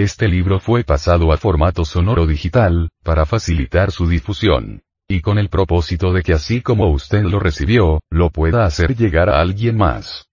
Este 0.00 0.28
libro 0.28 0.60
fue 0.60 0.82
pasado 0.82 1.30
a 1.30 1.36
formato 1.36 1.84
sonoro 1.84 2.26
digital, 2.26 2.88
para 3.04 3.26
facilitar 3.26 3.92
su 3.92 4.08
difusión. 4.08 4.80
Y 5.06 5.20
con 5.20 5.36
el 5.36 5.50
propósito 5.50 6.14
de 6.14 6.22
que 6.22 6.32
así 6.32 6.62
como 6.62 6.88
usted 6.88 7.22
lo 7.22 7.38
recibió, 7.38 8.00
lo 8.08 8.30
pueda 8.30 8.64
hacer 8.64 8.96
llegar 8.96 9.28
a 9.28 9.42
alguien 9.42 9.76
más. 9.76 10.24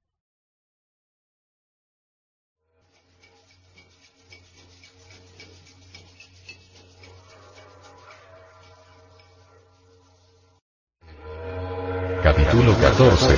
Capítulo 12.23 12.73
14 12.79 13.35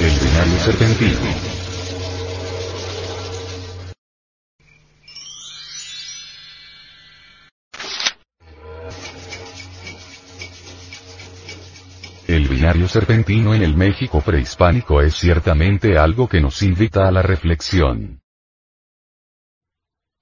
El 0.00 0.18
binario 0.18 0.58
serpentino 0.60 1.47
El 12.38 12.46
binario 12.46 12.86
serpentino 12.86 13.52
en 13.52 13.64
el 13.64 13.76
México 13.76 14.20
prehispánico 14.20 15.02
es 15.02 15.16
ciertamente 15.16 15.98
algo 15.98 16.28
que 16.28 16.40
nos 16.40 16.62
invita 16.62 17.08
a 17.08 17.10
la 17.10 17.20
reflexión. 17.20 18.20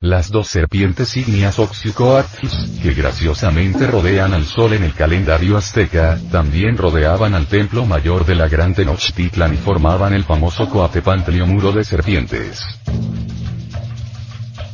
Las 0.01 0.31
dos 0.31 0.49
serpientes 0.49 1.15
ígneas 1.15 1.59
Oxycoatis, 1.59 2.81
que 2.83 2.95
graciosamente 2.95 3.87
rodean 3.87 4.33
al 4.33 4.47
sol 4.47 4.73
en 4.73 4.85
el 4.85 4.95
calendario 4.95 5.59
azteca, 5.59 6.19
también 6.33 6.79
rodeaban 6.79 7.35
al 7.35 7.49
templo 7.49 7.85
mayor 7.85 8.25
de 8.25 8.35
la 8.35 8.49
Gran 8.49 8.75
Tenochtitlan 8.75 9.53
y 9.53 9.59
formaban 9.59 10.15
el 10.15 10.25
famoso 10.25 10.71
Coatepantlio 10.71 11.47
muro 11.47 11.71
de 11.71 11.85
serpientes. 11.85 12.65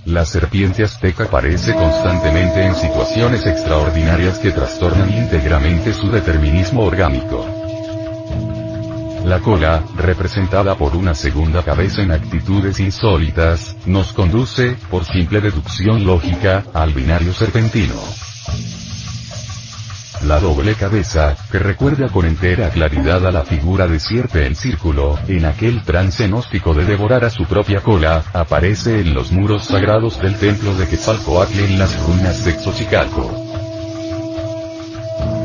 La 0.05 0.27
serpiente 0.27 0.83
azteca 0.83 1.25
aparece 1.25 1.75
constantemente 1.75 2.65
en 2.65 2.75
situaciones 2.75 3.47
extraordinarias 3.47 4.39
que 4.39 4.51
trastornan 4.51 5.13
íntegramente 5.13 5.95
su 5.95 6.11
determinismo 6.11 6.83
orgánico. 6.83 7.47
La 9.25 9.39
cola, 9.39 9.85
representada 9.97 10.75
por 10.77 10.97
una 10.97 11.15
segunda 11.15 11.63
cabeza 11.63 12.03
en 12.03 12.11
actitudes 12.11 12.81
insólitas, 12.81 13.77
nos 13.87 14.13
conduce, 14.13 14.77
por 14.91 15.05
simple 15.05 15.41
deducción 15.41 16.05
lógica, 16.05 16.65
al 16.75 16.93
binario 16.93 17.33
serpentino. 17.33 17.95
La 20.27 20.39
doble 20.39 20.77
cabeza, 20.77 21.37
que 21.51 21.59
recuerda 21.59 22.09
con 22.09 22.25
entera 22.25 22.71
claridad 22.71 23.27
a 23.27 23.33
la 23.33 23.43
figura 23.43 23.89
de 23.89 23.99
sierpe 23.99 24.47
en 24.47 24.55
círculo, 24.55 25.19
en 25.27 25.45
aquel 25.45 25.83
trance 25.83 26.29
gnóstico 26.29 26.75
de 26.75 26.85
devorar 26.85 27.25
a 27.25 27.31
su 27.31 27.45
propia 27.45 27.81
cola, 27.81 28.23
aparece 28.33 29.01
en 29.01 29.15
los 29.15 29.33
muros 29.33 29.65
sagrados 29.65 30.21
del 30.21 30.37
templo 30.37 30.77
de 30.77 30.87
Quetzalcoatl 30.87 31.59
en 31.59 31.79
las 31.79 32.01
ruinas 32.07 32.45
de 32.45 32.53
Xochicalco. 32.53 33.31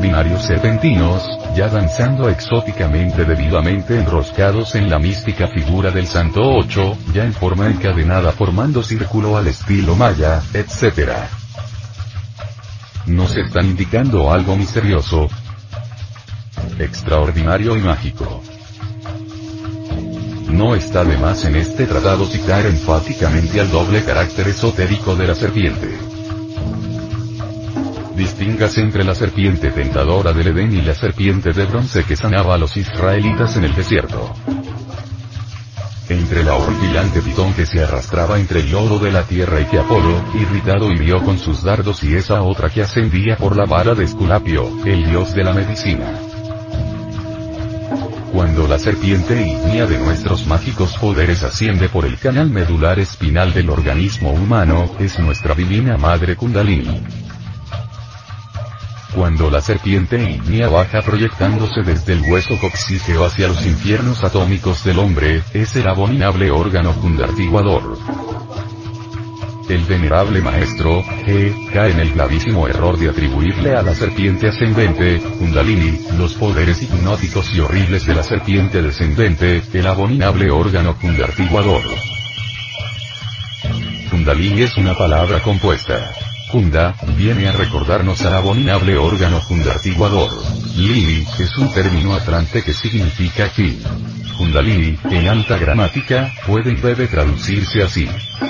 Binarios 0.00 0.44
serpentinos, 0.44 1.24
ya 1.56 1.68
danzando 1.68 2.28
exóticamente 2.28 3.24
debidamente 3.24 3.98
enroscados 3.98 4.76
en 4.76 4.88
la 4.88 5.00
mística 5.00 5.48
figura 5.48 5.90
del 5.90 6.06
Santo 6.06 6.40
Ocho, 6.40 6.96
ya 7.12 7.24
en 7.24 7.32
forma 7.32 7.66
encadenada 7.66 8.30
formando 8.30 8.84
círculo 8.84 9.36
al 9.36 9.48
estilo 9.48 9.96
maya, 9.96 10.40
etc 10.54 11.47
nos 13.08 13.36
están 13.36 13.66
indicando 13.66 14.32
algo 14.32 14.56
misterioso, 14.56 15.28
extraordinario 16.78 17.76
y 17.76 17.80
mágico. 17.80 18.42
No 20.50 20.74
está 20.74 21.04
de 21.04 21.16
más 21.16 21.44
en 21.44 21.56
este 21.56 21.86
tratado 21.86 22.26
citar 22.26 22.66
enfáticamente 22.66 23.60
al 23.60 23.70
doble 23.70 24.04
carácter 24.04 24.48
esotérico 24.48 25.16
de 25.16 25.26
la 25.26 25.34
serpiente. 25.34 25.98
Distingas 28.16 28.76
entre 28.78 29.04
la 29.04 29.14
serpiente 29.14 29.70
tentadora 29.70 30.32
del 30.32 30.48
Edén 30.48 30.72
y 30.72 30.82
la 30.82 30.94
serpiente 30.94 31.52
de 31.52 31.64
bronce 31.66 32.04
que 32.04 32.16
sanaba 32.16 32.54
a 32.54 32.58
los 32.58 32.76
israelitas 32.76 33.56
en 33.56 33.64
el 33.64 33.74
desierto 33.74 34.34
entre 36.08 36.44
la 36.44 36.54
horripilante 36.54 37.20
pitón 37.20 37.52
que 37.54 37.66
se 37.66 37.82
arrastraba 37.82 38.38
entre 38.38 38.60
el 38.60 38.70
lodo 38.70 38.98
de 38.98 39.12
la 39.12 39.24
tierra 39.24 39.60
y 39.60 39.64
que 39.66 39.78
Apolo, 39.78 40.22
irritado 40.34 40.90
hirió 40.90 41.22
con 41.22 41.38
sus 41.38 41.62
dardos 41.62 42.02
y 42.02 42.14
esa 42.14 42.42
otra 42.42 42.70
que 42.70 42.82
ascendía 42.82 43.36
por 43.36 43.56
la 43.56 43.66
vara 43.66 43.94
de 43.94 44.04
Esculapio, 44.04 44.70
el 44.84 45.08
dios 45.08 45.34
de 45.34 45.44
la 45.44 45.52
medicina. 45.52 46.18
Cuando 48.32 48.68
la 48.68 48.78
serpiente 48.78 49.34
ígnea 49.40 49.86
de 49.86 49.98
nuestros 49.98 50.46
mágicos 50.46 50.96
poderes 50.98 51.42
asciende 51.42 51.88
por 51.88 52.04
el 52.04 52.18
canal 52.18 52.50
medular 52.50 52.98
espinal 52.98 53.52
del 53.52 53.70
organismo 53.70 54.30
humano, 54.30 54.90
es 54.98 55.18
nuestra 55.18 55.54
divina 55.54 55.96
madre 55.96 56.36
Kundalini. 56.36 57.27
Cuando 59.14 59.50
la 59.50 59.60
serpiente 59.60 60.22
ígnea 60.22 60.68
baja 60.68 61.00
proyectándose 61.00 61.82
desde 61.82 62.12
el 62.12 62.22
hueso 62.22 62.58
coxígeo 62.60 63.24
hacia 63.24 63.48
los 63.48 63.64
infiernos 63.64 64.22
atómicos 64.22 64.84
del 64.84 64.98
hombre, 64.98 65.42
es 65.54 65.74
el 65.76 65.88
abominable 65.88 66.50
órgano 66.50 66.92
fundartiguador. 66.92 67.98
El 69.68 69.84
venerable 69.84 70.40
maestro, 70.40 71.02
G, 71.02 71.72
cae 71.72 71.92
en 71.92 72.00
el 72.00 72.12
gravísimo 72.12 72.68
error 72.68 72.98
de 72.98 73.08
atribuirle 73.08 73.74
a 73.76 73.82
la 73.82 73.94
serpiente 73.94 74.48
ascendente, 74.48 75.20
Kundalini, 75.38 75.98
los 76.16 76.34
poderes 76.34 76.82
hipnóticos 76.82 77.54
y 77.54 77.60
horribles 77.60 78.06
de 78.06 78.14
la 78.14 78.22
serpiente 78.22 78.80
descendente, 78.82 79.62
el 79.72 79.86
abominable 79.86 80.50
órgano 80.50 80.94
fundartiguador. 80.94 81.82
Kundalini 84.10 84.62
es 84.62 84.76
una 84.76 84.94
palabra 84.94 85.40
compuesta. 85.40 86.27
Kunda, 86.50 86.94
viene 87.16 87.48
a 87.48 87.52
recordarnos 87.52 88.22
al 88.22 88.34
abominable 88.34 88.96
órgano 88.96 89.38
fundartiguador. 89.40 90.30
Lili, 90.76 91.26
es 91.38 91.58
un 91.58 91.72
término 91.72 92.14
atlante 92.14 92.62
que 92.62 92.72
significa 92.72 93.48
fin. 93.50 93.78
Kundalini, 94.38 94.98
en 95.10 95.28
alta 95.28 95.58
gramática, 95.58 96.32
puede 96.46 96.72
y 96.72 96.76
debe 96.76 97.06
traducirse 97.06 97.82
así. 97.82 98.08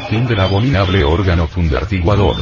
Fin 0.09 0.27
del 0.27 0.39
abominable 0.41 1.03
órgano 1.03 1.49
fundartiguador. 1.49 2.37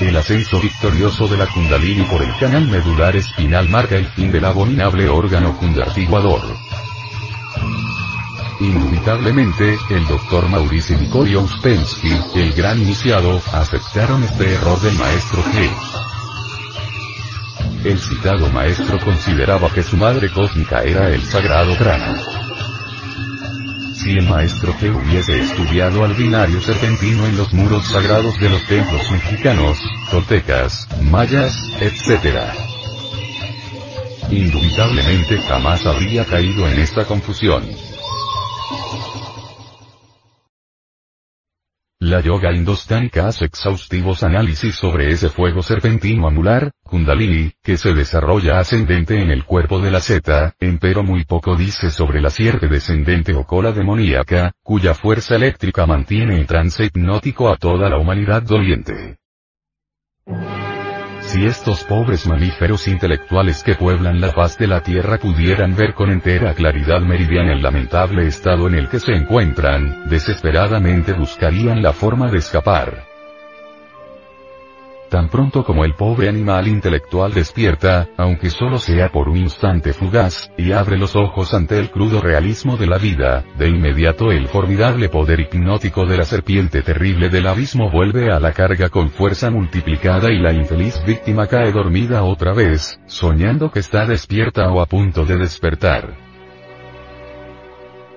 El 0.00 0.16
ascenso 0.16 0.60
victorioso 0.60 1.26
de 1.26 1.36
la 1.36 1.46
Kundalini 1.46 2.02
por 2.04 2.22
el 2.22 2.36
canal 2.38 2.66
medular 2.66 3.16
espinal 3.16 3.68
marca 3.68 3.96
el 3.96 4.06
fin 4.06 4.30
del 4.30 4.44
abominable 4.44 5.08
órgano 5.08 5.52
fundartiguador. 5.54 6.42
Indubitablemente, 8.60 9.76
el 9.90 10.06
Dr. 10.06 10.48
Mauricio 10.48 10.96
Nicolio 10.98 11.40
Uspensky, 11.40 12.12
el 12.36 12.52
gran 12.52 12.80
iniciado, 12.80 13.40
aceptaron 13.52 14.22
este 14.22 14.54
error 14.54 14.80
del 14.80 14.94
maestro 14.98 15.42
G. 15.42 15.70
El 17.84 17.98
citado 17.98 18.48
maestro 18.50 19.00
consideraba 19.00 19.68
que 19.72 19.82
su 19.82 19.96
madre 19.96 20.30
cósmica 20.30 20.82
era 20.82 21.08
el 21.08 21.22
sagrado 21.22 21.76
Prana. 21.76 22.22
Si 23.94 24.10
el 24.10 24.28
maestro 24.28 24.72
G 24.74 24.94
hubiese 24.94 25.40
estudiado 25.40 26.04
al 26.04 26.14
binario 26.14 26.60
serpentino 26.60 27.26
en 27.26 27.36
los 27.36 27.52
muros 27.52 27.86
sagrados 27.86 28.38
de 28.38 28.50
los 28.50 28.64
templos 28.66 29.10
mexicanos, 29.10 29.78
toltecas, 30.10 30.88
mayas, 31.02 31.56
etc., 31.80 32.36
indubitablemente 34.30 35.38
jamás 35.42 35.84
habría 35.84 36.24
caído 36.24 36.68
en 36.68 36.78
esta 36.78 37.04
confusión. 37.04 37.64
La 42.12 42.20
yoga 42.20 42.52
indostánica 42.52 43.26
hace 43.26 43.46
exhaustivos 43.46 44.22
análisis 44.22 44.74
sobre 44.74 45.10
ese 45.10 45.30
fuego 45.30 45.62
serpentino 45.62 46.26
amular, 46.28 46.70
Kundalini, 46.82 47.52
que 47.62 47.78
se 47.78 47.94
desarrolla 47.94 48.58
ascendente 48.58 49.18
en 49.18 49.30
el 49.30 49.46
cuerpo 49.46 49.80
de 49.80 49.90
la 49.90 49.98
zeta, 49.98 50.54
empero 50.60 51.02
muy 51.02 51.24
poco 51.24 51.56
dice 51.56 51.90
sobre 51.90 52.20
la 52.20 52.28
sierpe 52.28 52.68
descendente 52.68 53.32
o 53.32 53.46
cola 53.46 53.72
demoníaca, 53.72 54.52
cuya 54.62 54.92
fuerza 54.92 55.36
eléctrica 55.36 55.86
mantiene 55.86 56.36
en 56.36 56.44
trance 56.44 56.84
hipnótico 56.84 57.48
a 57.48 57.56
toda 57.56 57.88
la 57.88 57.96
humanidad 57.96 58.42
doliente. 58.42 59.16
Si 61.22 61.46
estos 61.46 61.84
pobres 61.84 62.26
mamíferos 62.26 62.88
intelectuales 62.88 63.62
que 63.62 63.74
pueblan 63.74 64.20
la 64.20 64.32
paz 64.32 64.58
de 64.58 64.66
la 64.66 64.82
Tierra 64.82 65.18
pudieran 65.18 65.74
ver 65.74 65.94
con 65.94 66.10
entera 66.10 66.52
claridad 66.54 67.00
meridiana 67.00 67.52
el 67.52 67.62
lamentable 67.62 68.26
estado 68.26 68.66
en 68.68 68.74
el 68.74 68.88
que 68.88 69.00
se 69.00 69.12
encuentran, 69.12 70.08
desesperadamente 70.08 71.12
buscarían 71.12 71.82
la 71.82 71.92
forma 71.92 72.30
de 72.30 72.38
escapar. 72.38 73.11
Tan 75.12 75.28
pronto 75.28 75.62
como 75.62 75.84
el 75.84 75.92
pobre 75.92 76.30
animal 76.30 76.66
intelectual 76.68 77.34
despierta, 77.34 78.08
aunque 78.16 78.48
solo 78.48 78.78
sea 78.78 79.12
por 79.12 79.28
un 79.28 79.36
instante 79.36 79.92
fugaz, 79.92 80.50
y 80.56 80.72
abre 80.72 80.96
los 80.96 81.16
ojos 81.16 81.52
ante 81.52 81.78
el 81.78 81.90
crudo 81.90 82.22
realismo 82.22 82.78
de 82.78 82.86
la 82.86 82.96
vida, 82.96 83.44
de 83.58 83.68
inmediato 83.68 84.32
el 84.32 84.48
formidable 84.48 85.10
poder 85.10 85.40
hipnótico 85.40 86.06
de 86.06 86.16
la 86.16 86.24
serpiente 86.24 86.80
terrible 86.80 87.28
del 87.28 87.46
abismo 87.46 87.90
vuelve 87.90 88.32
a 88.32 88.40
la 88.40 88.52
carga 88.52 88.88
con 88.88 89.10
fuerza 89.10 89.50
multiplicada 89.50 90.32
y 90.32 90.38
la 90.38 90.54
infeliz 90.54 90.98
víctima 91.06 91.46
cae 91.46 91.72
dormida 91.72 92.22
otra 92.22 92.54
vez, 92.54 92.98
soñando 93.04 93.70
que 93.70 93.80
está 93.80 94.06
despierta 94.06 94.72
o 94.72 94.80
a 94.80 94.86
punto 94.86 95.26
de 95.26 95.36
despertar. 95.36 96.31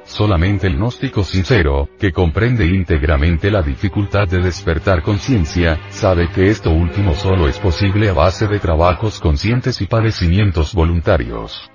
Solamente 0.05 0.67
el 0.67 0.77
gnóstico 0.77 1.23
sincero, 1.23 1.89
que 1.99 2.11
comprende 2.11 2.65
íntegramente 2.65 3.49
la 3.49 3.63
dificultad 3.63 4.27
de 4.27 4.39
despertar 4.39 5.01
conciencia, 5.01 5.79
sabe 5.89 6.29
que 6.29 6.49
esto 6.49 6.69
último 6.71 7.15
solo 7.15 7.47
es 7.47 7.57
posible 7.57 8.09
a 8.09 8.13
base 8.13 8.47
de 8.47 8.59
trabajos 8.59 9.19
conscientes 9.19 9.81
y 9.81 9.87
padecimientos 9.87 10.75
voluntarios. 10.75 11.69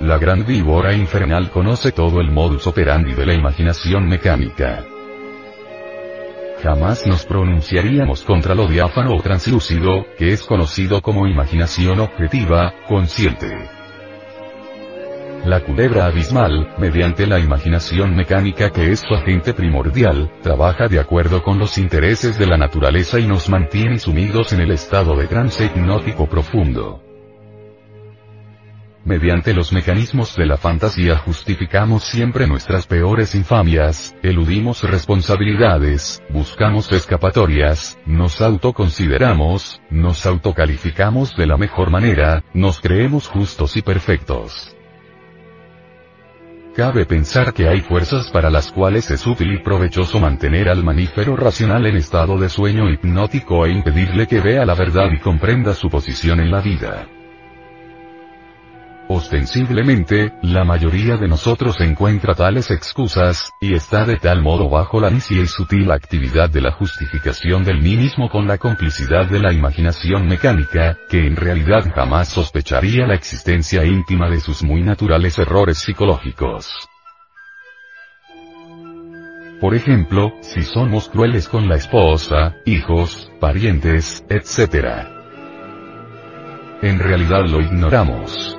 La 0.00 0.18
gran 0.18 0.44
víbora 0.44 0.92
infernal 0.92 1.50
conoce 1.50 1.90
todo 1.90 2.20
el 2.20 2.30
modus 2.30 2.66
operandi 2.66 3.14
de 3.14 3.26
la 3.26 3.34
imaginación 3.34 4.06
mecánica. 4.06 4.84
Jamás 6.62 7.06
nos 7.06 7.24
pronunciaríamos 7.24 8.22
contra 8.22 8.54
lo 8.54 8.66
diáfano 8.66 9.16
o 9.16 9.22
translúcido, 9.22 10.06
que 10.18 10.32
es 10.32 10.42
conocido 10.42 11.00
como 11.00 11.26
imaginación 11.26 12.00
objetiva, 12.00 12.74
consciente. 12.86 13.77
La 15.48 15.60
culebra 15.60 16.04
abismal, 16.04 16.74
mediante 16.76 17.26
la 17.26 17.38
imaginación 17.38 18.14
mecánica 18.14 18.68
que 18.68 18.92
es 18.92 19.00
su 19.00 19.14
agente 19.14 19.54
primordial, 19.54 20.30
trabaja 20.42 20.88
de 20.88 21.00
acuerdo 21.00 21.42
con 21.42 21.58
los 21.58 21.78
intereses 21.78 22.38
de 22.38 22.44
la 22.44 22.58
naturaleza 22.58 23.18
y 23.18 23.26
nos 23.26 23.48
mantiene 23.48 23.98
sumidos 23.98 24.52
en 24.52 24.60
el 24.60 24.72
estado 24.72 25.16
de 25.16 25.26
trance 25.26 25.64
hipnótico 25.64 26.26
profundo. 26.28 27.02
Mediante 29.06 29.54
los 29.54 29.72
mecanismos 29.72 30.36
de 30.36 30.44
la 30.44 30.58
fantasía 30.58 31.16
justificamos 31.16 32.04
siempre 32.04 32.46
nuestras 32.46 32.86
peores 32.86 33.34
infamias, 33.34 34.14
eludimos 34.22 34.82
responsabilidades, 34.82 36.22
buscamos 36.28 36.92
escapatorias, 36.92 37.98
nos 38.04 38.42
autoconsideramos, 38.42 39.80
nos 39.88 40.26
autocalificamos 40.26 41.34
de 41.38 41.46
la 41.46 41.56
mejor 41.56 41.90
manera, 41.90 42.44
nos 42.52 42.80
creemos 42.80 43.28
justos 43.28 43.78
y 43.78 43.80
perfectos. 43.80 44.74
Cabe 46.78 47.06
pensar 47.06 47.52
que 47.54 47.66
hay 47.66 47.80
fuerzas 47.80 48.30
para 48.30 48.50
las 48.50 48.70
cuales 48.70 49.10
es 49.10 49.26
útil 49.26 49.52
y 49.52 49.58
provechoso 49.58 50.20
mantener 50.20 50.68
al 50.68 50.84
manífero 50.84 51.34
racional 51.34 51.86
en 51.86 51.96
estado 51.96 52.38
de 52.38 52.48
sueño 52.48 52.88
hipnótico 52.88 53.66
e 53.66 53.72
impedirle 53.72 54.28
que 54.28 54.40
vea 54.40 54.64
la 54.64 54.76
verdad 54.76 55.10
y 55.10 55.18
comprenda 55.18 55.74
su 55.74 55.90
posición 55.90 56.38
en 56.38 56.52
la 56.52 56.60
vida. 56.60 57.17
Ostensiblemente, 59.10 60.34
la 60.42 60.64
mayoría 60.64 61.16
de 61.16 61.28
nosotros 61.28 61.80
encuentra 61.80 62.34
tales 62.34 62.70
excusas, 62.70 63.52
y 63.58 63.72
está 63.72 64.04
de 64.04 64.16
tal 64.16 64.42
modo 64.42 64.68
bajo 64.68 65.00
la 65.00 65.08
necia 65.08 65.40
y 65.40 65.46
sutil 65.46 65.90
actividad 65.90 66.50
de 66.50 66.60
la 66.60 66.72
justificación 66.72 67.64
del 67.64 67.80
mí 67.80 67.96
mismo 67.96 68.28
con 68.28 68.46
la 68.46 68.58
complicidad 68.58 69.26
de 69.26 69.40
la 69.40 69.54
imaginación 69.54 70.28
mecánica, 70.28 70.98
que 71.08 71.26
en 71.26 71.36
realidad 71.36 71.90
jamás 71.94 72.28
sospecharía 72.28 73.06
la 73.06 73.14
existencia 73.14 73.82
íntima 73.82 74.28
de 74.28 74.40
sus 74.40 74.62
muy 74.62 74.82
naturales 74.82 75.38
errores 75.38 75.78
psicológicos. 75.78 76.68
Por 79.58 79.74
ejemplo, 79.74 80.34
si 80.42 80.62
somos 80.62 81.08
crueles 81.08 81.48
con 81.48 81.66
la 81.66 81.76
esposa, 81.76 82.56
hijos, 82.66 83.32
parientes, 83.40 84.22
etc. 84.28 85.08
En 86.82 86.98
realidad 86.98 87.46
lo 87.48 87.62
ignoramos. 87.62 88.57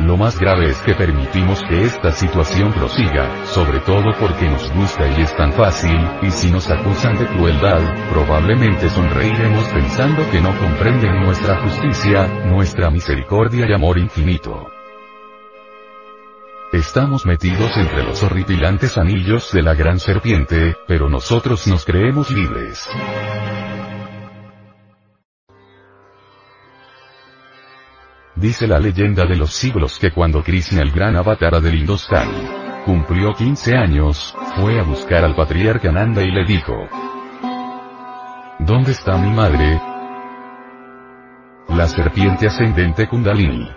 Lo 0.00 0.16
más 0.16 0.38
grave 0.38 0.70
es 0.70 0.78
que 0.78 0.94
permitimos 0.94 1.62
que 1.68 1.82
esta 1.82 2.10
situación 2.12 2.72
prosiga, 2.72 3.44
sobre 3.46 3.80
todo 3.80 4.12
porque 4.18 4.48
nos 4.48 4.72
gusta 4.72 5.06
y 5.06 5.20
es 5.20 5.36
tan 5.36 5.52
fácil, 5.52 5.98
y 6.22 6.30
si 6.30 6.50
nos 6.50 6.70
acusan 6.70 7.18
de 7.18 7.26
crueldad, 7.26 7.82
probablemente 8.10 8.88
sonreiremos 8.88 9.68
pensando 9.68 10.28
que 10.30 10.40
no 10.40 10.56
comprenden 10.58 11.20
nuestra 11.20 11.56
justicia, 11.62 12.26
nuestra 12.46 12.90
misericordia 12.90 13.66
y 13.68 13.72
amor 13.74 13.98
infinito. 13.98 14.68
Estamos 16.72 17.26
metidos 17.26 17.76
entre 17.76 18.02
los 18.02 18.22
horripilantes 18.22 18.96
anillos 18.96 19.52
de 19.52 19.62
la 19.62 19.74
gran 19.74 19.98
serpiente, 19.98 20.76
pero 20.86 21.10
nosotros 21.10 21.66
nos 21.66 21.84
creemos 21.84 22.30
libres. 22.30 22.88
Dice 28.40 28.66
la 28.66 28.78
leyenda 28.78 29.26
de 29.26 29.36
los 29.36 29.52
siglos 29.52 29.98
que 29.98 30.12
cuando 30.12 30.42
Krishna 30.42 30.80
el 30.80 30.90
gran 30.92 31.14
avatara 31.14 31.60
del 31.60 31.74
Hindustán 31.74 32.26
cumplió 32.86 33.34
15 33.34 33.76
años, 33.76 34.34
fue 34.56 34.80
a 34.80 34.82
buscar 34.82 35.24
al 35.24 35.36
patriarca 35.36 35.92
Nanda 35.92 36.22
y 36.22 36.30
le 36.30 36.46
dijo, 36.46 36.88
¿Dónde 38.58 38.92
está 38.92 39.18
mi 39.18 39.30
madre? 39.30 39.78
La 41.68 41.86
serpiente 41.86 42.46
ascendente 42.46 43.06
Kundalini. 43.08 43.68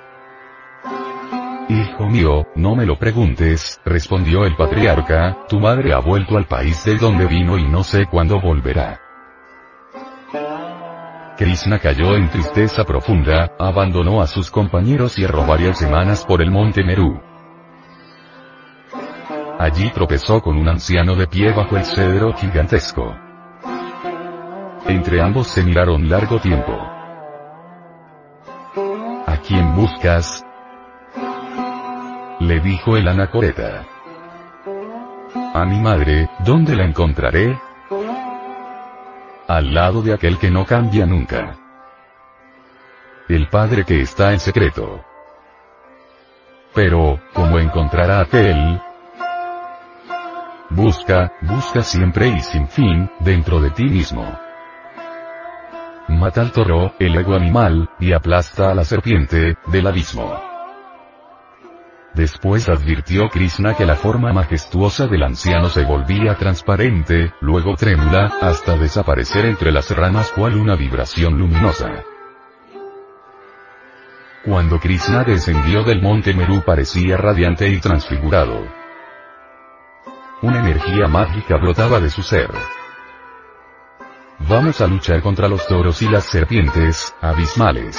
Hijo 1.68 2.08
mío, 2.08 2.48
no 2.56 2.74
me 2.74 2.86
lo 2.86 2.98
preguntes, 2.98 3.82
respondió 3.84 4.46
el 4.46 4.56
patriarca, 4.56 5.40
tu 5.50 5.60
madre 5.60 5.92
ha 5.92 6.00
vuelto 6.00 6.38
al 6.38 6.46
país 6.46 6.86
de 6.86 6.96
donde 6.96 7.26
vino 7.26 7.58
y 7.58 7.68
no 7.68 7.84
sé 7.84 8.06
cuándo 8.06 8.40
volverá. 8.40 9.03
Krishna 11.44 11.78
cayó 11.78 12.16
en 12.16 12.30
tristeza 12.30 12.86
profunda, 12.86 13.52
abandonó 13.60 14.22
a 14.22 14.28
sus 14.28 14.50
compañeros 14.50 15.20
y 15.20 15.26
erró 15.26 15.46
varias 15.46 15.78
semanas 15.78 16.24
por 16.26 16.42
el 16.42 16.50
monte 16.50 16.86
Meru. 16.86 17.20
Allí 19.60 19.90
tropezó 19.90 20.42
con 20.42 20.56
un 20.56 20.70
anciano 20.70 21.16
de 21.16 21.28
pie 21.28 21.52
bajo 21.52 21.76
el 21.76 21.84
cedro 21.84 22.32
gigantesco. 22.32 23.14
Entre 24.88 25.22
ambos 25.22 25.48
se 25.48 25.64
miraron 25.64 26.08
largo 26.08 26.40
tiempo. 26.40 26.72
¿A 29.28 29.38
quién 29.46 29.76
buscas? 29.76 30.46
Le 32.40 32.62
dijo 32.62 32.96
el 32.96 33.06
anacoreta. 33.06 33.86
A 35.54 35.66
mi 35.66 35.82
madre, 35.82 36.30
¿dónde 36.46 36.74
la 36.74 36.86
encontraré? 36.86 37.60
Al 39.56 39.74
lado 39.74 40.02
de 40.02 40.14
aquel 40.14 40.38
que 40.38 40.50
no 40.50 40.66
cambia 40.66 41.06
nunca. 41.06 41.56
El 43.30 43.48
Padre 43.50 43.86
que 43.86 44.02
está 44.02 44.34
en 44.34 44.40
secreto. 44.40 45.04
Pero, 46.74 47.20
¿cómo 47.34 47.60
encontrará 47.60 48.22
aquel? 48.22 48.82
Busca, 50.70 51.34
busca 51.42 51.84
siempre 51.84 52.30
y 52.30 52.40
sin 52.40 52.68
fin, 52.68 53.10
dentro 53.20 53.60
de 53.60 53.70
ti 53.70 53.84
mismo. 53.84 54.26
Mata 56.08 56.42
al 56.42 56.52
toro, 56.52 56.94
el 57.00 57.16
ego 57.16 57.36
animal, 57.36 57.90
y 58.00 58.12
aplasta 58.12 58.72
a 58.72 58.76
la 58.76 58.84
serpiente, 58.84 59.56
del 59.68 59.88
abismo. 59.88 60.53
Después 62.14 62.70
advirtió 62.70 63.28
Krishna 63.30 63.76
que 63.76 63.88
la 63.88 63.96
forma 63.96 64.32
majestuosa 64.34 65.08
del 65.08 65.24
anciano 65.24 65.70
se 65.70 65.84
volvía 65.84 66.36
transparente, 66.36 67.34
luego 67.42 67.76
trémula, 67.76 68.32
hasta 68.40 68.78
desaparecer 68.78 69.46
entre 69.46 69.72
las 69.72 69.90
ramas 69.90 70.32
cual 70.32 70.56
una 70.58 70.76
vibración 70.76 71.40
luminosa. 71.40 72.04
Cuando 74.46 74.80
Krishna 74.80 75.24
descendió 75.24 75.84
del 75.84 76.02
monte 76.02 76.34
Meru 76.36 76.62
parecía 76.64 77.18
radiante 77.18 77.68
y 77.70 77.80
transfigurado. 77.80 78.68
Una 80.44 80.60
energía 80.60 81.08
mágica 81.08 81.58
brotaba 81.58 82.00
de 82.00 82.10
su 82.10 82.22
ser. 82.22 82.52
Vamos 84.40 84.82
a 84.82 84.88
luchar 84.88 85.22
contra 85.22 85.48
los 85.48 85.66
toros 85.68 86.02
y 86.02 86.10
las 86.10 86.26
serpientes, 86.26 87.16
abismales. 87.22 87.98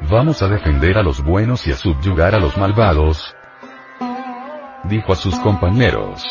Vamos 0.00 0.42
a 0.42 0.48
defender 0.48 0.98
a 0.98 1.02
los 1.02 1.22
buenos 1.22 1.66
y 1.66 1.72
a 1.72 1.76
subyugar 1.76 2.34
a 2.34 2.38
los 2.38 2.56
malvados. 2.58 3.34
dijo 4.84 5.12
a 5.12 5.16
sus 5.16 5.36
compañeros. 5.40 6.22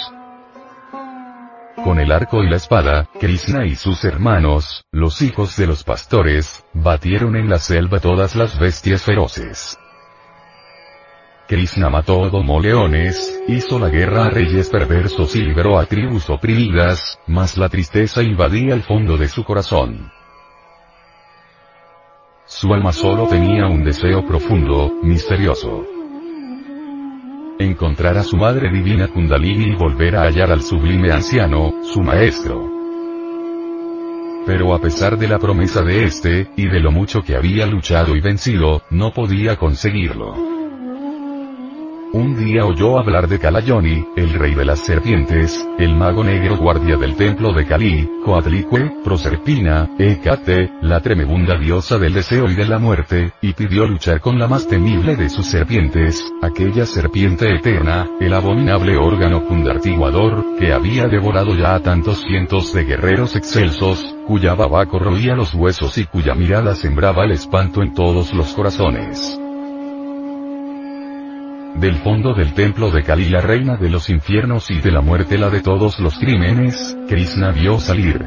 Con 1.83 1.99
el 1.99 2.11
arco 2.11 2.41
y 2.43 2.49
la 2.49 2.55
espada, 2.55 3.09
Krishna 3.19 3.65
y 3.65 3.75
sus 3.75 4.05
hermanos, 4.05 4.85
los 4.91 5.21
hijos 5.21 5.57
de 5.57 5.67
los 5.67 5.83
pastores, 5.83 6.63
batieron 6.73 7.35
en 7.35 7.49
la 7.49 7.57
selva 7.57 7.99
todas 7.99 8.35
las 8.35 8.57
bestias 8.57 9.03
feroces. 9.03 9.77
Krishna 11.47 11.89
mató 11.89 12.29
domó 12.29 12.59
leones, 12.59 13.39
hizo 13.47 13.77
la 13.77 13.89
guerra 13.89 14.25
a 14.25 14.29
reyes 14.29 14.69
perversos 14.69 15.35
y 15.35 15.41
liberó 15.41 15.77
a 15.77 15.85
tribus 15.85 16.29
oprimidas, 16.29 17.19
mas 17.27 17.57
la 17.57 17.69
tristeza 17.69 18.23
invadía 18.23 18.73
el 18.73 18.83
fondo 18.83 19.17
de 19.17 19.27
su 19.27 19.43
corazón. 19.43 20.11
Su 22.47 22.71
alma 22.75 22.91
solo 22.91 23.27
tenía 23.27 23.65
un 23.65 23.83
deseo 23.83 24.23
profundo, 24.23 24.99
misterioso. 25.01 25.83
Encontrar 27.57 28.19
a 28.19 28.23
su 28.23 28.37
madre 28.37 28.71
divina 28.71 29.07
Kundalini 29.07 29.71
y 29.71 29.75
volver 29.75 30.15
a 30.15 30.23
hallar 30.25 30.51
al 30.51 30.61
sublime 30.61 31.11
anciano, 31.11 31.73
su 31.81 32.01
maestro. 32.01 32.71
Pero 34.45 34.75
a 34.75 34.79
pesar 34.79 35.17
de 35.17 35.27
la 35.27 35.39
promesa 35.39 35.81
de 35.81 36.03
este, 36.03 36.51
y 36.55 36.67
de 36.67 36.79
lo 36.79 36.91
mucho 36.91 37.23
que 37.23 37.35
había 37.35 37.65
luchado 37.65 38.15
y 38.15 38.21
vencido, 38.21 38.83
no 38.91 39.11
podía 39.11 39.55
conseguirlo. 39.55 40.54
Un 42.15 42.33
día 42.33 42.65
oyó 42.65 42.97
hablar 42.97 43.27
de 43.27 43.39
Kalayoni, 43.39 44.07
el 44.15 44.29
rey 44.35 44.55
de 44.55 44.63
las 44.63 44.79
serpientes, 44.79 45.67
el 45.77 45.97
mago 45.97 46.23
negro 46.23 46.55
guardia 46.55 46.95
del 46.95 47.17
templo 47.17 47.51
de 47.51 47.65
Kali, 47.65 48.09
Coatlicue, 48.23 49.03
Proserpina, 49.03 49.89
Hecate, 49.99 50.71
la 50.81 51.01
tremenda 51.01 51.57
diosa 51.57 51.97
del 51.97 52.13
deseo 52.13 52.49
y 52.49 52.55
de 52.55 52.67
la 52.69 52.79
muerte, 52.79 53.33
y 53.41 53.51
pidió 53.51 53.85
luchar 53.85 54.21
con 54.21 54.39
la 54.39 54.47
más 54.47 54.65
temible 54.65 55.17
de 55.17 55.27
sus 55.27 55.47
serpientes, 55.47 56.23
aquella 56.41 56.85
serpiente 56.85 57.53
eterna, 57.53 58.07
el 58.21 58.33
abominable 58.33 58.95
órgano 58.95 59.41
fundartiguador, 59.41 60.57
que 60.57 60.71
había 60.71 61.09
devorado 61.09 61.53
ya 61.53 61.75
a 61.75 61.81
tantos 61.81 62.21
cientos 62.21 62.71
de 62.71 62.85
guerreros 62.85 63.35
excelsos, 63.35 64.15
cuya 64.25 64.53
baba 64.53 64.85
corroía 64.85 65.35
los 65.35 65.53
huesos 65.53 65.97
y 65.97 66.05
cuya 66.05 66.33
mirada 66.33 66.75
sembraba 66.75 67.25
el 67.25 67.31
espanto 67.31 67.83
en 67.83 67.93
todos 67.93 68.33
los 68.33 68.53
corazones. 68.53 69.37
Del 71.75 71.97
fondo 71.97 72.33
del 72.33 72.53
templo 72.53 72.89
de 72.89 73.03
Kali 73.03 73.29
la 73.29 73.41
reina 73.41 73.75
de 73.75 73.89
los 73.89 74.09
infiernos 74.09 74.71
y 74.71 74.79
de 74.79 74.91
la 74.91 75.01
muerte 75.01 75.37
la 75.37 75.49
de 75.49 75.61
todos 75.61 75.99
los 75.99 76.17
crímenes, 76.17 76.97
Krishna 77.07 77.51
vio 77.51 77.79
salir 77.79 78.25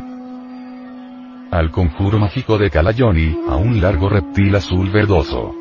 al 1.50 1.71
conjuro 1.71 2.19
mágico 2.19 2.59
de 2.59 2.71
Kalayoni, 2.71 3.38
a 3.49 3.57
un 3.57 3.81
largo 3.81 4.11
reptil 4.11 4.55
azul 4.55 4.90
verdoso. 4.90 5.55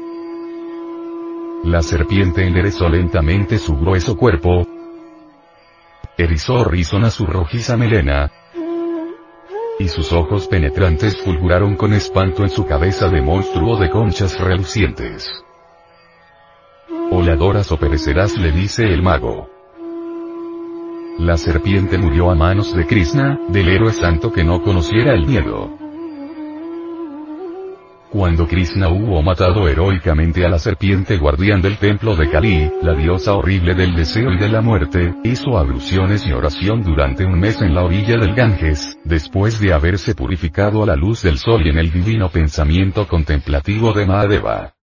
La 1.63 1.81
serpiente 1.81 2.45
enderezó 2.45 2.89
lentamente 2.89 3.57
su 3.57 3.77
grueso 3.77 4.17
cuerpo, 4.17 4.67
erizó 6.17 6.65
rizona 6.65 7.09
su 7.09 7.25
rojiza 7.25 7.77
melena, 7.77 8.31
y 9.79 9.87
sus 9.87 10.11
ojos 10.11 10.47
penetrantes 10.47 11.21
fulguraron 11.21 11.75
con 11.75 11.93
espanto 11.93 12.43
en 12.43 12.49
su 12.49 12.65
cabeza 12.65 13.07
de 13.07 13.21
monstruo 13.21 13.77
de 13.77 13.89
conchas 13.89 14.37
relucientes. 14.39 15.29
La 17.17 17.33
o 17.33 17.77
perecerás 17.77 18.37
le 18.37 18.51
dice 18.51 18.85
el 18.85 19.01
mago. 19.01 19.49
La 21.17 21.35
serpiente 21.35 21.97
murió 21.97 22.29
a 22.29 22.35
manos 22.35 22.73
de 22.73 22.85
Krishna, 22.85 23.39
del 23.49 23.67
héroe 23.67 23.91
santo 23.91 24.31
que 24.31 24.43
no 24.43 24.61
conociera 24.61 25.13
el 25.13 25.25
miedo. 25.25 25.69
Cuando 28.11 28.47
Krishna 28.47 28.87
hubo 28.87 29.21
matado 29.23 29.67
heroicamente 29.67 30.45
a 30.45 30.49
la 30.49 30.59
serpiente 30.59 31.17
guardián 31.17 31.61
del 31.61 31.77
templo 31.77 32.15
de 32.15 32.29
Kali, 32.29 32.71
la 32.81 32.93
diosa 32.93 33.33
horrible 33.33 33.73
del 33.73 33.95
deseo 33.95 34.31
y 34.31 34.37
de 34.37 34.47
la 34.47 34.61
muerte, 34.61 35.13
hizo 35.25 35.57
abluciones 35.57 36.25
y 36.25 36.31
oración 36.31 36.83
durante 36.83 37.25
un 37.25 37.39
mes 37.39 37.61
en 37.61 37.75
la 37.75 37.83
orilla 37.83 38.15
del 38.17 38.35
Ganges, 38.35 38.97
después 39.03 39.59
de 39.59 39.73
haberse 39.73 40.15
purificado 40.15 40.83
a 40.83 40.85
la 40.85 40.95
luz 40.95 41.23
del 41.23 41.39
sol 41.39 41.65
y 41.65 41.69
en 41.71 41.79
el 41.79 41.91
divino 41.91 42.29
pensamiento 42.29 43.05
contemplativo 43.07 43.91
de 43.91 44.05
Mahadeva. 44.05 44.76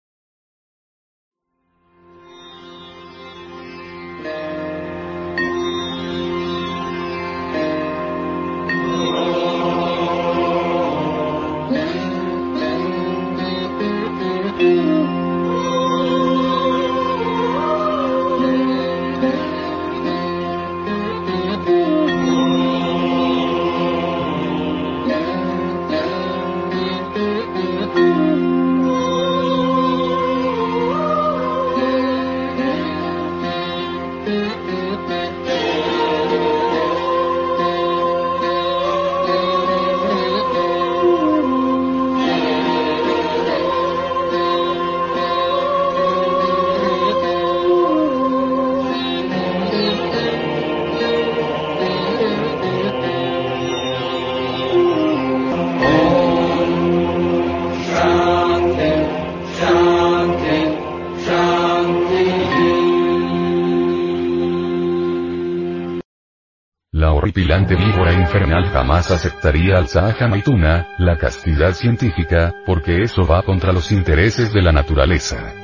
Horripilante 67.33 67.77
víbora 67.77 68.13
infernal 68.13 68.69
jamás 68.69 69.11
aceptaría 69.11 69.79
al 69.79 69.89
Sahaja 69.89 70.29
Maituna, 70.29 70.89
la 70.99 71.17
castidad 71.17 71.73
científica, 71.73 72.53
porque 72.67 73.03
eso 73.03 73.27
va 73.27 73.43
contra 73.43 73.73
los 73.73 73.91
intereses 73.91 74.53
de 74.53 74.61
la 74.61 74.71
naturaleza. 74.71 75.55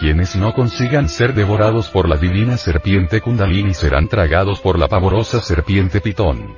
Quienes 0.00 0.34
no 0.34 0.54
consigan 0.54 1.08
ser 1.08 1.34
devorados 1.34 1.88
por 1.88 2.08
la 2.08 2.16
divina 2.16 2.56
serpiente 2.56 3.20
Kundalini 3.20 3.72
serán 3.72 4.08
tragados 4.08 4.58
por 4.58 4.76
la 4.76 4.88
pavorosa 4.88 5.40
serpiente 5.40 6.00
Pitón. 6.00 6.56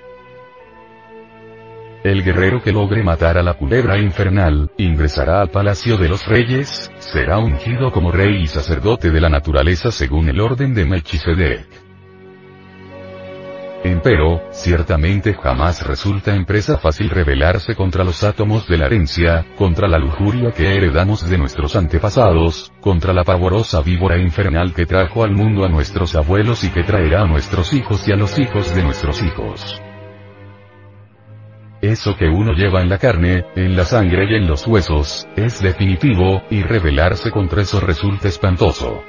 El 2.04 2.24
guerrero 2.24 2.62
que 2.62 2.72
logre 2.72 3.02
matar 3.02 3.36
a 3.36 3.42
la 3.42 3.52
culebra 3.54 3.98
infernal, 3.98 4.70
ingresará 4.78 5.42
al 5.42 5.50
palacio 5.50 5.98
de 5.98 6.08
los 6.08 6.24
reyes, 6.24 6.90
será 6.98 7.38
ungido 7.40 7.92
como 7.92 8.10
rey 8.10 8.44
y 8.44 8.46
sacerdote 8.46 9.10
de 9.10 9.20
la 9.20 9.28
naturaleza 9.28 9.90
según 9.90 10.30
el 10.30 10.40
orden 10.40 10.72
de 10.72 10.86
Melchizedek. 10.86 11.91
Empero, 13.84 14.40
ciertamente 14.52 15.34
jamás 15.34 15.84
resulta 15.84 16.36
empresa 16.36 16.78
fácil 16.78 17.10
rebelarse 17.10 17.74
contra 17.74 18.04
los 18.04 18.22
átomos 18.22 18.68
de 18.68 18.78
la 18.78 18.86
herencia, 18.86 19.44
contra 19.56 19.88
la 19.88 19.98
lujuria 19.98 20.52
que 20.52 20.76
heredamos 20.76 21.28
de 21.28 21.36
nuestros 21.36 21.74
antepasados, 21.74 22.72
contra 22.80 23.12
la 23.12 23.24
pavorosa 23.24 23.80
víbora 23.80 24.18
infernal 24.18 24.72
que 24.72 24.86
trajo 24.86 25.24
al 25.24 25.32
mundo 25.32 25.64
a 25.64 25.68
nuestros 25.68 26.14
abuelos 26.14 26.62
y 26.62 26.70
que 26.70 26.84
traerá 26.84 27.22
a 27.22 27.26
nuestros 27.26 27.72
hijos 27.72 28.06
y 28.06 28.12
a 28.12 28.16
los 28.16 28.38
hijos 28.38 28.72
de 28.72 28.84
nuestros 28.84 29.20
hijos. 29.20 29.82
Eso 31.80 32.16
que 32.16 32.28
uno 32.28 32.52
lleva 32.52 32.82
en 32.82 32.88
la 32.88 32.98
carne, 32.98 33.46
en 33.56 33.74
la 33.74 33.84
sangre 33.84 34.30
y 34.30 34.36
en 34.36 34.46
los 34.46 34.64
huesos, 34.64 35.26
es 35.34 35.60
definitivo, 35.60 36.44
y 36.48 36.62
rebelarse 36.62 37.32
contra 37.32 37.62
eso 37.62 37.80
resulta 37.80 38.28
espantoso. 38.28 39.02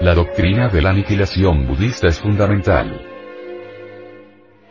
La 0.00 0.14
doctrina 0.14 0.68
de 0.68 0.82
la 0.82 0.90
aniquilación 0.90 1.66
budista 1.66 2.08
es 2.08 2.20
fundamental. 2.20 3.00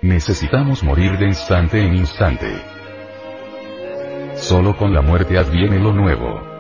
Necesitamos 0.04 0.84
morir 0.84 1.18
de 1.18 1.26
instante 1.26 1.82
en 1.82 1.96
instante. 1.96 2.62
Solo 4.36 4.78
con 4.78 4.94
la 4.94 5.02
muerte 5.02 5.40
adviene 5.40 5.80
lo 5.80 5.94
nuevo. 5.94 6.55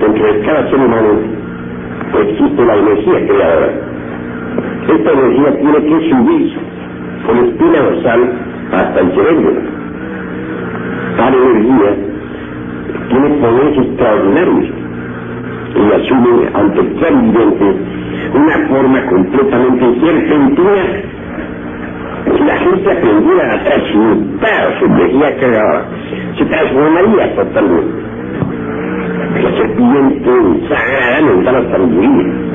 Dentro 0.00 0.32
de 0.32 0.40
cada 0.40 0.70
ser 0.70 0.78
humano 0.78 1.18
existe 2.20 2.64
la 2.64 2.76
energía 2.76 3.26
creadora. 3.26 3.72
Esta 4.88 5.12
energía 5.12 5.60
tiene 5.60 5.78
que 5.84 6.10
subir 6.10 6.56
con 7.26 7.38
espina 7.38 7.78
dorsal 7.80 8.20
hasta 8.72 9.00
el 9.00 9.10
cerebro. 9.14 9.52
Tal 11.16 11.34
energía 11.34 11.96
tiene 13.08 13.28
poderes 13.28 13.78
extraordinarios 13.78 14.66
y 15.74 15.92
asume 15.92 16.48
ante 16.54 16.80
el 16.80 16.92
clarividente 16.94 17.76
una 18.34 18.68
forma 18.68 19.06
completamente 19.06 20.00
serpentina 20.00 21.14
la 22.46 22.56
gente 22.58 22.90
aprendiera 22.90 23.54
a 23.54 23.64
transmutar 23.64 24.78
su 24.78 24.84
energía 24.84 25.36
creadora, 25.38 25.84
se 26.36 26.44
transformaría 26.44 27.36
totalmente. 27.36 28.03
Serpiente 29.56 30.30
sagrada 30.68 31.20
nos 31.20 31.44
da 31.44 31.52
la 31.52 31.70
sabiduría. 31.70 32.54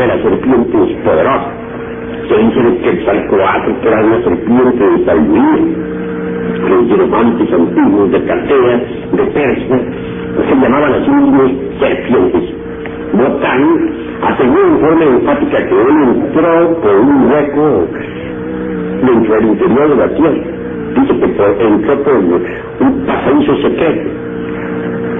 De 0.00 0.06
la 0.06 0.22
serpiente 0.22 0.78
es 0.82 0.96
poderosa. 1.04 1.50
Se 2.28 2.36
dice 2.38 2.60
que 2.60 2.78
Quetzalcoatl 2.82 3.72
que 3.80 3.88
era 3.88 4.02
una 4.02 4.22
serpiente 4.22 4.84
de 4.84 5.04
sabiduría. 5.04 5.58
Los 6.68 6.88
hierofantes 6.88 7.52
antiguos 7.52 8.10
de 8.10 8.24
Cartea, 8.24 8.82
de 9.12 9.24
Persia, 9.32 9.80
se 10.48 10.54
llamaban 10.56 10.94
así 10.94 11.10
mismos 11.10 11.52
serpientes. 11.78 12.42
Botán 13.12 13.90
asegura 14.22 14.62
en 14.62 14.80
forma 14.80 15.04
enfática 15.04 15.68
que 15.68 15.82
él 15.82 16.02
entró 16.16 16.80
por 16.82 16.96
un 16.96 17.30
hueco 17.30 17.86
dentro 19.06 19.34
del 19.34 19.46
interior 19.46 19.88
de 19.88 19.96
la 19.96 20.08
tierra. 20.14 20.40
Dice 20.96 21.14
que 21.20 21.64
entró 21.64 22.02
por 22.02 22.14
un 22.14 23.06
pasadizo 23.06 23.56
secreto 23.56 24.19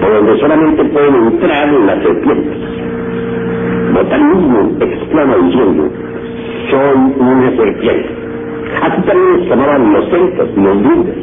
por 0.00 0.12
donde 0.12 0.40
solamente 0.40 0.84
pueden 0.84 1.14
entrar 1.14 1.68
las 1.72 2.02
serpientes. 2.02 2.58
Botanismo 3.94 4.70
exclama 4.80 5.36
diciendo, 5.36 5.88
soy 6.70 7.12
una 7.18 7.50
serpiente. 7.56 8.08
Así 8.82 9.02
también 9.02 9.48
llamaban 9.48 9.92
los 9.92 10.08
celtas 10.08 10.48
los 10.56 10.82
druidas. 10.82 11.16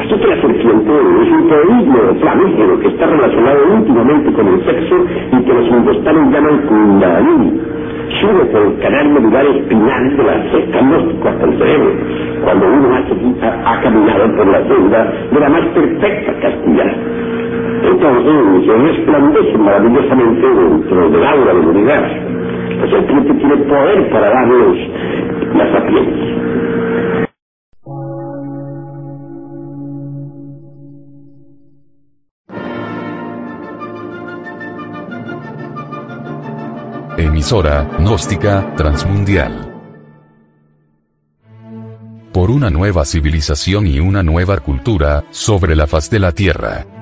Así 0.00 0.14
que 0.18 0.26
la 0.26 0.40
serpiente 0.40 0.92
es 1.22 1.30
un 1.30 1.48
prodigio 1.48 2.14
flamígero 2.20 2.80
que 2.80 2.88
está 2.88 3.06
relacionado 3.06 3.58
íntimamente 3.76 4.32
con 4.32 4.48
el 4.48 4.64
sexo 4.64 4.96
y 5.32 5.44
que 5.44 5.54
los 5.54 5.68
hindustanos 5.68 6.32
llaman 6.32 6.58
kundalini. 6.66 7.60
Sube 8.20 8.44
por 8.46 8.62
el 8.62 8.78
canal 8.78 9.08
medular 9.10 9.46
espinal 9.46 10.16
de 10.16 10.22
la 10.22 10.50
secta 10.52 10.80
gnóstico 10.80 11.28
hasta 11.28 11.44
el 11.46 11.58
cerebro, 11.58 11.92
cuando 12.44 12.66
uno 12.66 12.94
ha, 12.94 13.72
ha 13.72 13.80
caminado 13.80 14.36
por 14.36 14.46
la 14.48 14.58
senda 14.68 15.12
de 15.32 15.40
la 15.40 15.48
más 15.48 15.64
perfecta 15.66 16.32
castidad. 16.40 16.92
Entonces 17.82 18.66
se 18.66 18.76
resplandece 18.76 19.58
maravillosamente 19.58 20.46
dentro 20.46 21.10
del 21.10 21.24
aura 21.24 21.54
del 21.54 21.66
universo. 21.66 22.30
La 22.80 22.90
serpiente 22.90 23.34
tiene 23.34 23.56
poder 23.56 24.10
para 24.10 24.30
darnos 24.30 24.76
la 25.54 25.72
sapiencia. 25.72 26.32
Emisora, 37.18 37.88
gnóstica, 37.98 38.74
transmundial. 38.76 39.52
Por 42.32 42.50
una 42.50 42.70
nueva 42.70 43.04
civilización 43.04 43.86
y 43.86 44.00
una 44.00 44.22
nueva 44.22 44.58
cultura, 44.58 45.24
sobre 45.30 45.76
la 45.76 45.86
faz 45.86 46.08
de 46.08 46.18
la 46.18 46.32
Tierra. 46.32 47.01